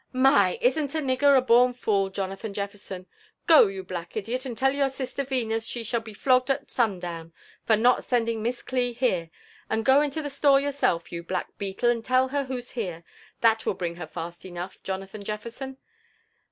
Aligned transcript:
"My!— 0.13 0.57
Isn't 0.61 0.95
a 0.95 0.97
nigger 0.97 1.37
a 1.37 1.41
born 1.43 1.73
fool, 1.73 2.09
Jonathan 2.09 2.55
Jeflierson? 2.55 3.05
Go, 3.45 3.67
you 3.67 3.83
black 3.83 4.17
idiot, 4.17 4.47
and 4.47 4.57
tell 4.57 4.73
your 4.73 4.89
sister 4.89 5.23
Venus 5.23 5.67
she 5.67 5.83
shall 5.83 5.99
be 6.01 6.11
flogged 6.15 6.49
at 6.49 6.71
sundown, 6.71 7.33
for 7.67 7.75
not 7.75 8.03
sending 8.03 8.41
Miss 8.41 8.63
Cli 8.63 8.93
here; 8.93 9.29
and 9.69 9.85
go 9.85 10.01
into 10.01 10.23
the 10.23 10.31
store 10.31 10.59
yourself, 10.59 11.11
you 11.11 11.21
black 11.21 11.55
beetle, 11.59 11.91
and 11.91 12.03
tell 12.03 12.29
her 12.29 12.45
who's 12.45 12.71
here: 12.71 13.03
that 13.41 13.63
will 13.67 13.75
bring 13.75 13.97
her 13.97 14.07
fast 14.07 14.43
enough, 14.43 14.81
Jona 14.81 15.05
than 15.05 15.21
Jeflerson. 15.21 15.77